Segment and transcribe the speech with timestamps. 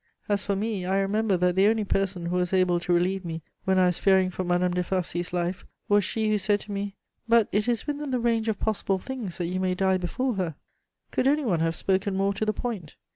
[0.27, 3.43] As for me, I remember that the only person who was able to relieve me
[3.65, 6.95] when I was fearing for Madame de Farcy's life was she who said to me,
[7.27, 10.55] 'But it is within the range of possible things that you may die before her.'
[11.11, 12.95] Could any one have spoken more to the point?